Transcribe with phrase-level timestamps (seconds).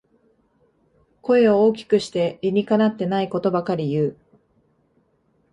[1.21, 4.17] 声を大きくして理にかなってないことばかり言う